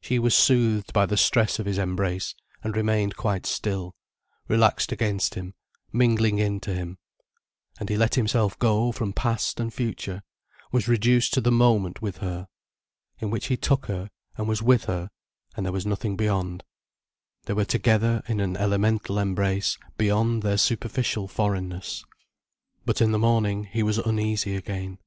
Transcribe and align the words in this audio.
She 0.00 0.20
was 0.20 0.32
soothed 0.32 0.92
by 0.92 1.06
the 1.06 1.16
stress 1.16 1.58
of 1.58 1.66
his 1.66 1.76
embrace, 1.76 2.36
and 2.62 2.76
remained 2.76 3.16
quite 3.16 3.46
still, 3.46 3.96
relaxed 4.46 4.92
against 4.92 5.34
him, 5.34 5.54
mingling 5.92 6.38
in 6.38 6.60
to 6.60 6.72
him. 6.72 6.98
And 7.80 7.88
he 7.88 7.96
let 7.96 8.14
himself 8.14 8.56
go 8.60 8.92
from 8.92 9.12
past 9.12 9.58
and 9.58 9.74
future, 9.74 10.22
was 10.70 10.86
reduced 10.86 11.32
to 11.34 11.40
the 11.40 11.50
moment 11.50 12.00
with 12.00 12.18
her. 12.18 12.46
In 13.18 13.28
which 13.30 13.46
he 13.46 13.56
took 13.56 13.86
her 13.86 14.08
and 14.36 14.46
was 14.46 14.62
with 14.62 14.84
her 14.84 15.10
and 15.56 15.66
there 15.66 15.72
was 15.72 15.84
nothing 15.84 16.14
beyond, 16.14 16.62
they 17.46 17.52
were 17.54 17.64
together 17.64 18.22
in 18.28 18.38
an 18.38 18.56
elemental 18.56 19.18
embrace 19.18 19.76
beyond 19.98 20.44
their 20.44 20.58
superficial 20.58 21.26
foreignness. 21.26 22.04
But 22.84 23.00
in 23.02 23.10
the 23.10 23.18
morning 23.18 23.64
he 23.64 23.82
was 23.82 23.98
uneasy 23.98 24.54
again. 24.54 24.98